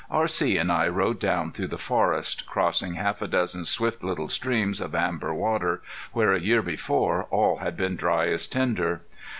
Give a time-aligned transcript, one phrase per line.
[0.09, 0.57] R.C.
[0.57, 4.95] and I rode down through the forest, crossing half a dozen swift little streams of
[4.95, 9.01] amber water, where a year before all had been dry as tinder.